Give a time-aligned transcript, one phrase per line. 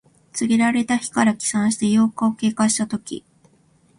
[0.33, 3.23] 告げられた日から起算して八日を経過したとき。